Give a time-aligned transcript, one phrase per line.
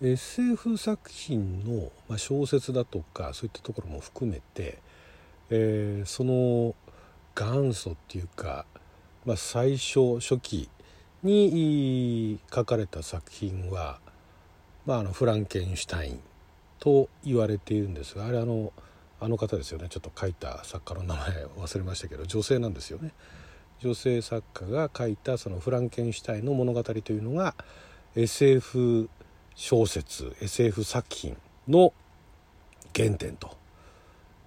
[0.00, 4.78] SF 作品の、まあ、小説だとかそういったところも含めて、
[5.50, 6.74] えー、その
[7.34, 8.64] 元祖っていうか、
[9.24, 10.68] まあ、最初初期
[11.24, 13.98] に書かれた作品は、
[14.86, 16.20] まあ、あのフランケンシュタイン
[16.78, 18.72] と言われているんですがあれあの
[19.20, 21.24] あの方ですよねちょっと書いた作家の名前
[21.56, 23.12] 忘れましたけど女性なんですよね。
[23.80, 27.54] 女性作家が書いたそのフランケンシュタインの物語というのが
[28.16, 29.08] SF
[29.58, 31.92] 小説 SF 作品の
[32.94, 33.56] 原点と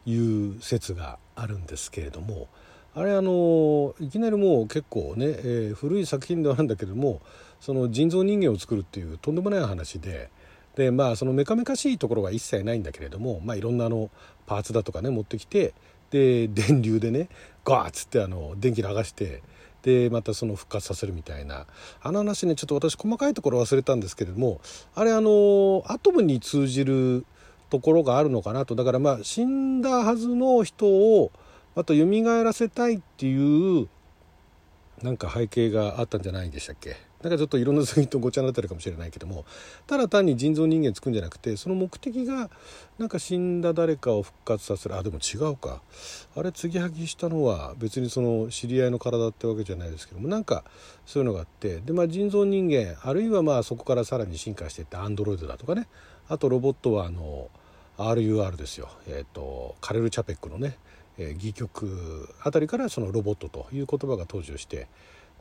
[0.05, 2.47] いう説があるんですけれども
[2.95, 7.19] あれあのいきなりもう結構ね、えー、古い作品ではあるんだけども
[7.59, 10.29] その人造人間を作るっていうとんでもない話で。
[10.75, 14.09] でまあそのメカメカしいところは一切ないんだけれども、まあ、いろんなあの
[14.45, 15.73] パーツだとかね持ってきて
[16.11, 17.27] で電流でね
[17.65, 19.43] ガーッつってあの電気流して
[19.83, 21.65] でまたその復活させるみたいな。
[22.01, 24.61] あの話ねちょっと私細かいところ忘れたんですけれども
[24.95, 27.25] あれあのアトムに通じる
[27.69, 28.75] ところがあるのかなと。
[28.75, 31.31] だからまあ死んだはずの人を
[31.75, 32.05] また蘇
[32.43, 33.87] らせたいっていう
[35.01, 36.95] なんか背景があったんじゃないでしたっけ？
[37.23, 39.45] なんかちょっといろんな作品とごちゃになってるかもしれないけども
[39.87, 42.49] ただ単に人造人間つくんじゃなくてその目的が
[42.97, 44.95] なんか死んだ誰かを復活させる。
[44.95, 45.81] あでも違うか。
[46.35, 50.63] あれ継ぎはぎしたのは別にその知り合いの体ってわけじゃないですけどもなんか
[51.05, 55.87] そういうのがあってで、まあ、人造人間あるいはまあそこからさらに進化していってアンドロイドだとかね。
[56.27, 57.49] あとロボットはあの
[57.97, 60.77] RUR ですよ、えーと、カレル・チャペックのね、
[61.17, 64.87] え、戯曲あたりからそのロボットという言葉が登場して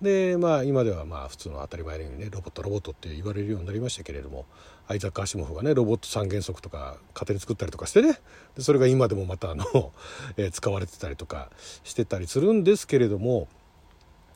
[0.03, 4.47] でまあ今ではまあ普通の当たり前のようにねロボットロボットって言われるようになりましたけれども
[4.89, 8.19] アイザック・アシモフがねロボット三原則とか勝手に作ったりとかしてね
[8.57, 9.65] でそれが今でもまたあの、
[10.53, 11.51] 使われてたりとか
[11.85, 13.49] してたりするんですけれども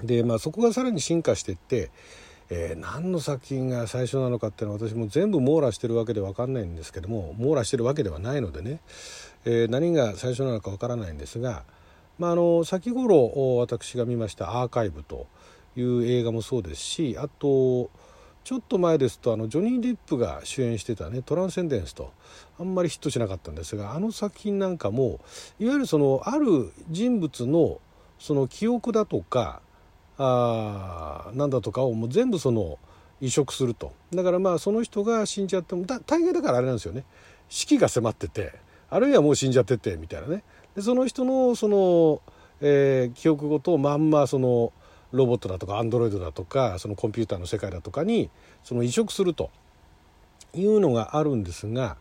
[0.02, 1.90] でまあそこがさらに進化していって、
[2.50, 8.80] えー、何の作品が最初なのかっていうのは私も全部網羅してるわけで分かんないんですけども網羅してるわけではないのでね、
[9.46, 11.64] えー、何が最初なのか分からないんですが、
[12.18, 15.26] まあ、あの先頃私が見ました「アーカイブ」と
[15.76, 17.90] いう映画もそうですしあと
[18.44, 22.12] ちょっと前ですとあのジョニー・デップが主演してたね「トランセンデンス」と
[22.58, 25.20] あんまりヒットしなかったんですがあの作品なんかも
[25.58, 27.80] いわゆるそのある人物の
[28.18, 29.60] その記憶だとか
[30.18, 32.78] あなんだとかをもう全部その
[33.20, 33.92] 移植すると。
[34.12, 37.04] だからまあその人が死んじゃっても大概だからあれなんですよね。
[37.48, 38.52] 死期が迫ってて
[38.90, 40.44] あるいはもう死んじゃっててみたいなね。
[40.76, 42.20] でその人のその、
[42.60, 44.72] えー、記憶ごとまんまその
[45.14, 48.30] ロボットだとかアンドロイドだとかそのコンピューターの世界だとかに
[48.62, 49.50] その移植すると
[50.54, 51.96] いうのがあるんですが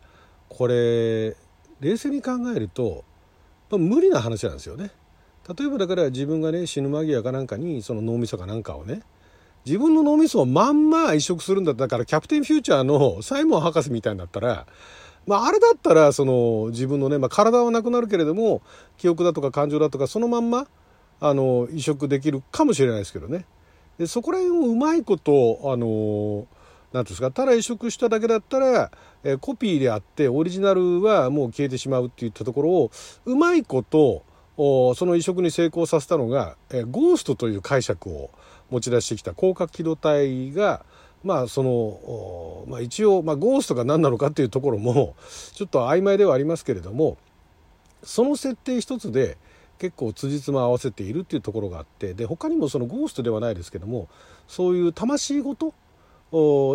[0.48, 1.36] これ
[1.80, 3.04] 冷静に考えると、
[3.70, 4.90] まあ、無理な話なんですよね。
[5.58, 9.02] 例えばだから自分がね死ぬ間際かなんかにその脳みそかなんかをね
[9.66, 14.66] 自分の脳みそをまんま移植するんだったらキャプテンフューチャーのサイモン博士みたいになったら
[15.26, 18.62] まあ、あれだったらその自分のね、まあ、体はなくなるけれども
[18.98, 20.66] 記憶だとか感情だとかそのまんま
[21.20, 23.46] あの移植できるかもしれないですけどね。
[23.98, 26.46] でそこら辺をうまいことあの
[26.92, 28.90] 何ですかただ移植しただけだったら、
[29.24, 32.90] えコピーであってオリジナルはもう消えてしまうっていったところを
[33.24, 34.22] うまいこと
[34.56, 38.30] その移植に成功させたのが、えゴーストという解釈を
[38.70, 40.84] 持ち出してきた広角機動隊が
[41.24, 45.16] まあその、まあ、一応、まあ、ゴーストが何なのかっていうところも
[45.54, 47.16] ちょっと曖昧ではありますけれども
[48.02, 49.38] その設定一つで
[49.84, 54.08] 結構辻褄合わせているっていうところがあってで他にもそのゴーストではないですけども
[54.48, 55.74] そういう魂ごと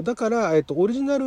[0.03, 1.25] だから、えっと、オリジナル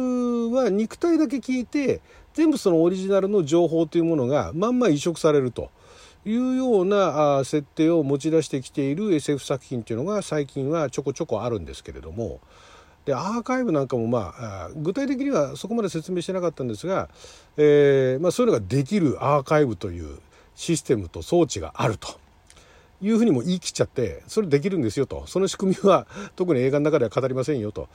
[0.53, 2.00] は肉体だけ聞いて
[2.34, 5.72] 全部そのオリジナルの情報というものがまんま移植されると
[6.25, 12.38] いうようなあ設定を持ち出してきている SF 作品っていうのが最近はちょこちょこあるんですけれども
[13.06, 17.09] でアーカイブなんかもまあ具体的にはそこまで説明してなかったんですが、
[17.56, 20.20] えーまあ、そういうのができるアーカイブという
[20.55, 22.21] システムと装置があると。
[23.03, 25.27] いうふうにも言い切っちゃってそれできるんですよと。
[25.27, 27.89] その仕組みは 特に映画の中では語りませんよと。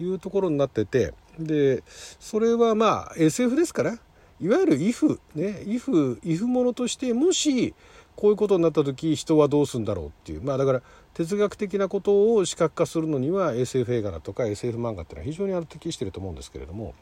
[0.00, 1.12] いうところになってて。
[1.38, 1.82] で
[2.18, 3.98] それはまあ SF ですから。
[4.40, 5.62] いわゆる if ね。
[5.66, 7.74] if if ものとしてもし
[8.16, 10.42] こういうことになった時人はどうするんだろうっていう。
[10.42, 16.94] まあだから哲学的なことを視覚化するのには SF 映画だとか SF 漫画っていうのは非常に適してると思うんですけれども。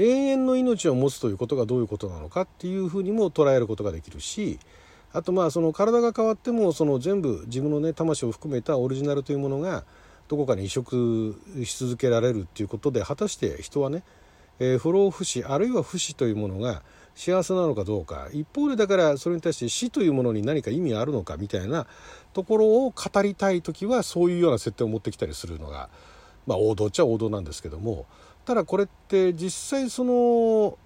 [0.00, 4.58] 永遠の命を持つということがどういうことなのかっていうふうにも捉えることができるし
[5.12, 9.84] あとまあその体が変わってもその全部自分のね魂を含めたオリジナルというものが
[10.28, 14.02] どこかに移植し続けられるっていうことで果たして人はね、
[14.58, 16.82] えー、不老不死あるいは不死というものが
[17.14, 18.28] 幸せなのかどうか。
[18.32, 21.86] 一方でだからそれに対して死というものに何か意味あるのかみたいな
[22.32, 25.90] ところを語りたい時はそういうような設定を持ってきたりするのが
[26.46, 28.06] まあ王道っちゃ王道なんですけども
[28.50, 30.76] ただこれって実際その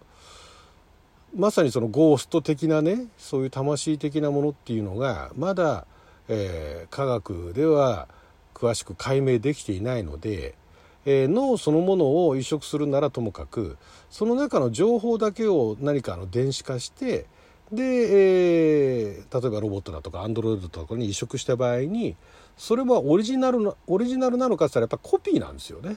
[1.35, 5.87] まさにそのゴースト的なねそういう魂的なものっていうのがまだ、
[6.29, 8.07] えー、科学では
[8.53, 10.57] 詳しく解明できていないので、
[11.07, 13.79] えー、脳そのものを移植するならともかく
[14.11, 17.25] その中の情報だけを何かの電子化して
[17.73, 22.15] で、えー、例えばロボットだとかアンドロイドとかに移植した場合に
[22.59, 25.97] それはオリジナルのオリジナルなのかって言ったらやっぱコピーなんですよね。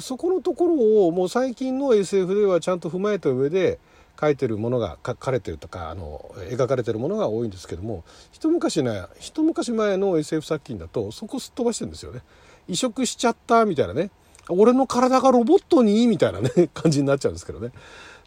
[0.00, 3.78] そこのところをもう最近の SF ではちゃんと踏まえた上で
[4.20, 12.22] 書いてるものが書かれてるとかあの描かれてるものが多いんですけども一昔ね一昔前の SF 作品だとそこすっ飛ばしてるんですよね。
[12.66, 14.10] 移植しちゃったみたいなね。
[14.48, 17.72] 俺の体がロボットにみたいなね 感じになっちゃうんですけどね。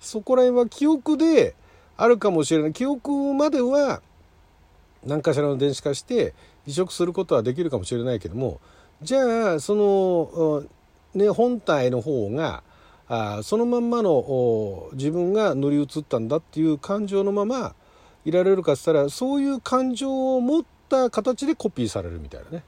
[0.02, 1.56] そこら辺は記憶で
[1.96, 2.74] あるかもしれない。
[2.74, 4.02] 記憶までは
[5.06, 6.34] 何かしらの電子化して
[6.66, 8.60] 移植することはできるかもしれないけども
[9.02, 10.64] じゃあその、
[11.18, 12.64] ね、本体の方が
[13.10, 17.74] あそのまんまの自分が乗り移ったんだっていう感情のまま
[18.26, 22.64] いられるかっつったらそういう感情を持った形でコピーされるみたいなね。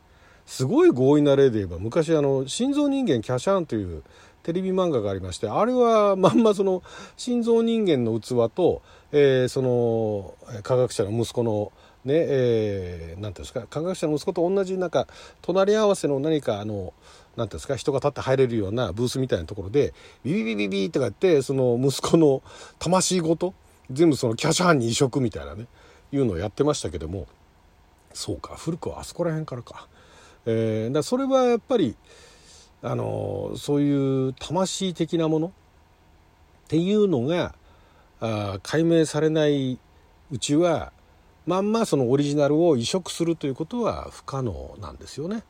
[0.46, 4.02] すごい強引な例で言えば昔あの「心臓人間キャシャン」という
[4.42, 6.82] テレビ漫画がありましてあれはまんまその
[7.18, 8.82] 心臓人間の器と、
[9.12, 11.72] えー、その科学者の息子の
[12.06, 15.06] ねえー、なんていうんですか科学者の息子と同じなんか
[15.42, 16.94] 隣り合わせの何かあの
[17.36, 19.94] なんていうんですか人が立って入れるようなブースみたいなところで
[20.24, 22.42] ビビビビビとか言ってその息子の
[22.80, 23.54] 魂ごと
[23.92, 25.68] 全部そのキャシャンに移植みたいなね
[26.12, 27.28] いうのをやってましたけども
[28.14, 29.88] そうか古くはあそこら辺からか。
[30.46, 31.96] えー、だそれはやっぱり
[32.82, 35.52] あのそういう魂的なものっ
[36.70, 37.54] ていうのが
[38.20, 39.80] あ解明されない
[40.32, 40.92] うちは
[41.46, 45.44] まんまそのオリジナルを移植するということは不可能なんですよね。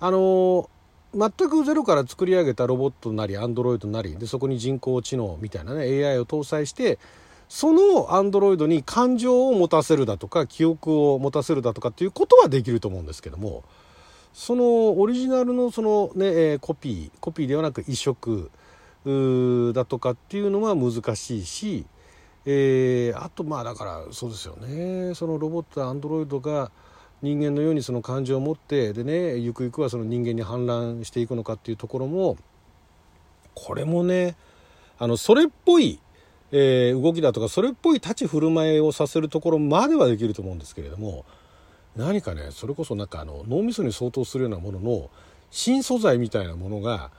[0.00, 0.68] あの
[1.14, 6.98] 全くゼロから作り上げたロボットなりアンドロイドなりでそこに人工知能みたいなね AI を搭載して
[7.48, 13.62] そのアンドロイドに感情を持たせるだとか記憶を持たせるだとかっていうことはできると思うんですけども
[14.32, 18.50] そのオリジナルのそのね、コピーコピーではなく移植
[19.72, 21.86] だとかっていうのは難しいし、
[22.44, 25.14] えー、あとまあだからそうですよね。
[25.14, 26.72] そのロボットアンドロイドが
[27.24, 32.36] 人間のようにその感情を持ってでねゆくゆくはその人間に反乱していくのかっていうところも
[33.54, 34.36] これもね
[34.98, 35.98] あのそれっぽい、
[36.52, 41.24] えー、動きだとかそれっぽい立ち振る舞いをさせるところまではできると思うんですけれども
[41.96, 45.08] 何かねそれこそなんかあの脳みそに相当するようなものの
[45.50, 47.10] 新素材みたいなものが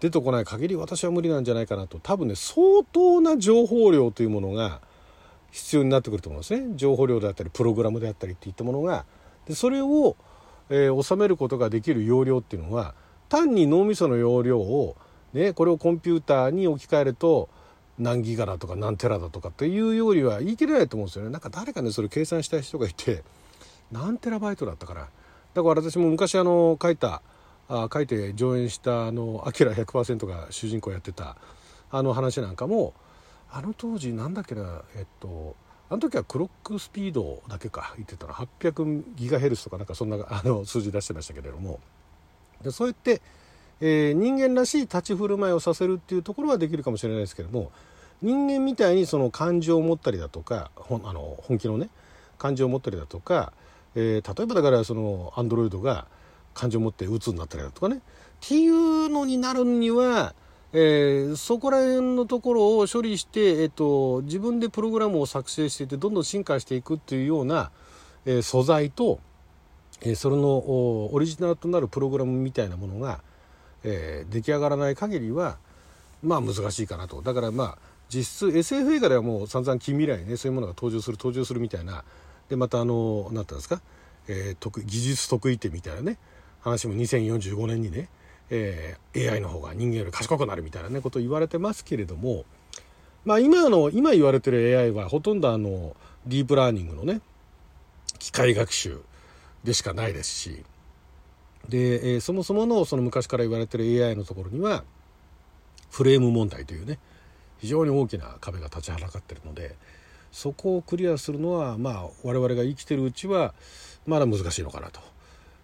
[0.00, 4.82] 出てこない限り私は無理なんじゃないかなと多分ね相当な情報量というものが
[5.52, 6.72] 必要になってくると思うんですね。
[6.74, 9.04] 情報量であったりプログラムであったりっていったものが
[9.46, 10.16] でそれを、
[10.70, 12.94] えー、収めることができる容量っていうのは
[13.28, 14.96] 単に脳みその容量を、
[15.32, 17.48] ね、これをコンピューターに置き換えると
[17.98, 21.30] 何ギガだとか何テラだとかっていうよりは言い切れないと思うんですよね。
[21.30, 23.22] なんか誰かねそれ計算したい人がいて
[23.92, 25.08] 何テラバイトだったかな。
[25.54, 27.22] だから私も昔あの書いた
[27.68, 31.36] あ書いて上演したあの「アキラ100%」が主人公やってた
[31.90, 32.94] あの話なんかも
[33.50, 35.56] あの当時なんだっけなえっと
[35.90, 41.80] あの時はクロックスピードだけか言ってたら800ギガヘルツとかなんかそんな あの数字出してましたけれども。
[42.62, 43.20] でそうやって、
[43.80, 47.72] えー、人間らしい立ち振る舞いをさせるっていうところはできるかもしれないですけれども
[48.22, 51.90] 人間みたいにその感情を持ったりだとかあの本気のね
[52.38, 53.52] 感情を持ったりだとか
[53.94, 56.06] えー、例えばだからそのアンドロイドが
[56.52, 57.96] 感情を持って鬱になったりだとかね。
[57.96, 58.00] っ
[58.40, 60.34] ていうのになるには、
[60.76, 67.70] えー、そこら辺のところを処理して、えーと、自分でプログラムを作成していてどんどん進化していくっていうような、
[68.26, 69.20] えー、素材と、
[70.02, 73.20] えー、それのオリジナルとなるプログラムみたいなものが、
[73.84, 75.58] え、出来上がらない限りは
[76.24, 77.22] まあ難しいかなと。
[77.22, 77.78] だからまあ
[78.08, 82.04] 実質 SF 映画ではもう散々近未来ねそういうものが登場する登場するみたいな
[82.48, 83.80] でまたあの何て言うんですか、
[84.28, 86.18] えー、技術得意点みたいなね
[86.60, 88.08] 話も2045年にね、
[88.50, 92.44] えー、AI の方が人間より賢くなるみたいなねことを言われてますけれども
[93.24, 95.96] まあ今の今言われてる AI はほとんどあの
[96.26, 97.20] ディープラーニングのね
[98.18, 99.00] 機械学習
[99.64, 100.64] でしかないですし
[101.68, 104.84] で、えー、そもそものその昔から言われてる AI のところには
[105.90, 106.98] フレーム問題というね
[107.58, 109.74] 非常に大きな壁が立ちはだかってるので
[110.32, 113.54] そこをクリアするのはまあ我々が生きてるうちは
[114.06, 115.00] まだ難しいのかなと。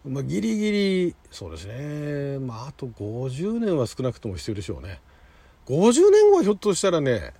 [0.05, 1.15] まあ、ギリギリ。
[1.31, 2.39] そうですね。
[2.39, 5.01] まああと50年は少なくとも必要でしょうね。
[5.67, 7.35] 50年後はひょっとしたらね、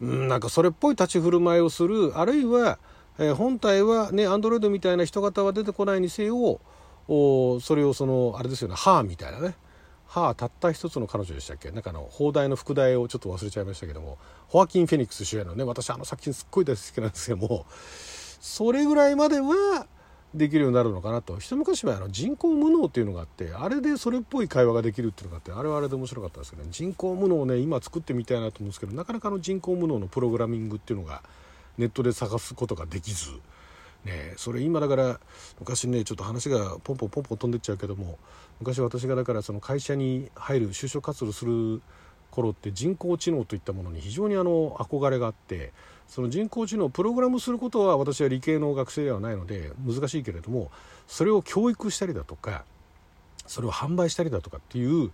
[0.00, 2.16] うん、なんかそれっぽい立ち振る舞いをする。
[2.16, 2.78] あるいは、
[3.18, 6.60] えー、本体はねアンドロイドみたいな人型は出てこないにせよ
[7.08, 9.56] おそれをそのあれですよね歯みたいなね。
[10.06, 11.72] はあたった一つの彼女でしたっけ？
[11.72, 14.18] なんかあの放題の副題をちょっと忘れちゃいましたけども。
[14.46, 17.66] ホアキン・フェニックス主演のね私あの作品すっごい大好きなんですけども。
[18.40, 19.86] それぐらいまでは
[20.34, 31.22] できるようになるのかなと一昔前あの人工無能っていうのがあってあれでそれっぽい会話ができるっていうのがあってあれはあれで面白かったですけどね人工無能をね今作ってみたいなと思うんですけどなかなかの人工無能のプログラミングっていうのが
[31.78, 33.30] ネットで探すことができず。
[34.04, 35.20] ね、それ今だから
[35.58, 38.16] 昔ねちょっと話がポンポンポンポン飛んでっちゃうけども
[38.60, 41.82] 昔私がだからその会社に入る就職活動する
[42.30, 45.72] 頃って人工知能といったものに非常にあの憧れがあって
[46.06, 50.70] その人工知能をプログラムすることは私は理系の学生ではないので難しいけれども
[51.06, 52.64] それを教育したりだとか
[53.46, 55.10] それを販売したりだとかっていう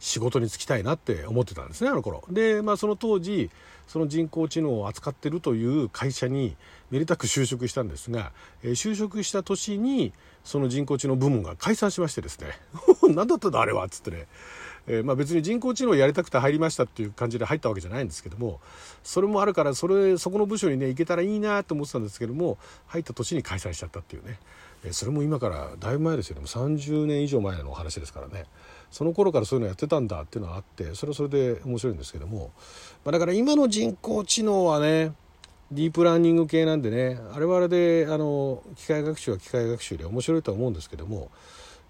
[0.00, 2.22] 仕事に就きたいなって思ってたんですねあの頃。
[2.30, 3.50] で、まあ、その当時
[3.88, 6.56] その人工知能を扱ってるという会社に
[6.90, 8.32] めでたく就職したんですが、
[8.62, 10.12] えー、就職した年に
[10.44, 12.48] その人工知能部門が解散しましてですね。
[13.14, 14.26] 何だったんだあれはっつってね。
[14.90, 18.60] えー、まあ、別に人工知能をやりたくて入りましたっていう感じで入ったわけじゃないんですけども
[19.04, 24.38] それもあるからそれそこの部署にね行けたらいいなと思ってたんですけども入った年に解散しちゃったっていうね、
[24.84, 26.44] えー、それも今からだいぶ前ですよね。
[26.46, 28.44] 30年以上前のお話ですからね。
[28.90, 32.52] その頃からそういうのやってたんだっていうのはあってそれはそれで面白いんですけども、
[33.04, 35.12] まあ、だから今の人工知能はね
[35.70, 41.30] ディープラーニング系なんでねあれはあれであの機械学習は機械学習で面白いとは思うんですけども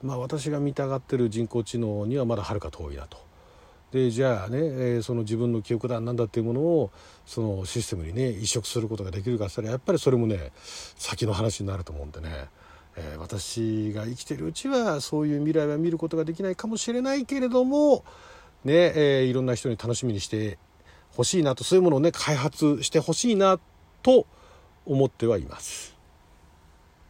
[0.03, 3.29] まあ、私が見たがってる人工知能にはまだはるか遠いなと。
[3.93, 6.91] でじゃあね、えー、その自分の記憶だなんだっていうものを
[7.25, 12.29] そのシステムにね移植することができるかしたらやっぱりそれもね先の話になると思うんでね、
[12.97, 18.05] えー、私が生きてるうちはそういう未来は見ることができないかもしれないけれども
[18.65, 20.59] ね、えー、いろんな人に楽しみにして
[21.13, 23.59] ほしいなとそういうものをね開発してほしいな
[24.03, 24.27] と
[24.85, 25.98] 思ってはいます。